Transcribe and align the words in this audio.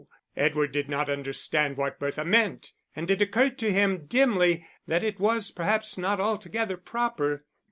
Edward 0.35 0.71
did 0.71 0.89
not 0.89 1.11
understand 1.11 1.77
what 1.77 1.99
Bertha 1.99 2.25
meant, 2.25 2.73
and 2.95 3.11
it 3.11 3.21
occurred 3.21 3.59
to 3.59 3.71
him 3.71 4.07
dimly 4.07 4.65
that 4.87 5.03
it 5.03 5.19
was 5.19 5.51
perhaps 5.51 5.95
not 5.95 6.19
altogether 6.19 6.75
proper. 6.75 7.45